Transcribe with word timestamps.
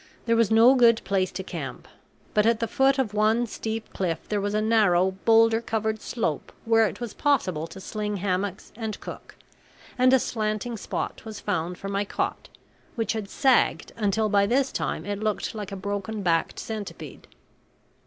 There 0.25 0.35
was 0.35 0.49
no 0.49 0.73
good 0.73 0.99
place 1.03 1.31
to 1.33 1.43
camp. 1.43 1.87
But 2.33 2.47
at 2.47 2.59
the 2.59 2.67
foot 2.67 2.97
of 2.97 3.13
one 3.13 3.45
steep 3.45 3.93
cliff 3.93 4.27
there 4.27 4.41
was 4.41 4.55
a 4.55 4.59
narrow, 4.59 5.11
boulder 5.25 5.61
covered 5.61 6.01
slope 6.01 6.51
where 6.65 6.87
it 6.87 6.99
was 6.99 7.13
possible 7.13 7.67
to 7.67 7.79
sling 7.79 8.17
hammocks 8.17 8.71
and 8.75 8.99
cook; 8.99 9.35
and 9.99 10.11
a 10.11 10.17
slanting 10.17 10.75
spot 10.75 11.23
was 11.23 11.39
found 11.39 11.77
for 11.77 11.87
my 11.87 12.03
cot, 12.03 12.49
which 12.95 13.13
had 13.13 13.29
sagged 13.29 13.91
until 13.95 14.27
by 14.27 14.47
this 14.47 14.71
time 14.71 15.05
it 15.05 15.19
looked 15.19 15.53
like 15.53 15.71
a 15.71 15.75
broken 15.75 16.23
backed 16.23 16.57
centipede. 16.57 17.27